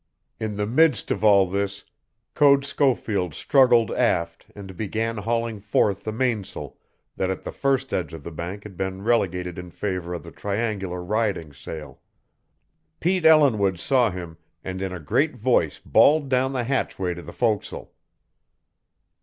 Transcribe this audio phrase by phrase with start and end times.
[0.39, 1.85] In the midst of all this
[2.33, 6.75] Code Schofield struggled aft and began hauling forth the mains'l
[7.17, 10.31] that at the first edge of the Bank had been relegated in favor of the
[10.31, 12.01] triangular riding sail.
[12.99, 17.31] Pete Ellinwood saw him, and in a great voice bawled down the hatchway to the
[17.31, 17.87] fo'c's'le.